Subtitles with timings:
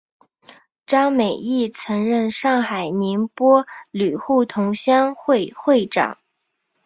[0.87, 6.17] 张美翊曾任上海宁波旅沪同乡会会长。